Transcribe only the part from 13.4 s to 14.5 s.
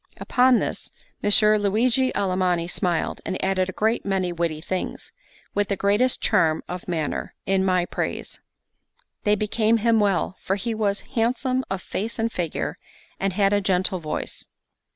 a gentle voice.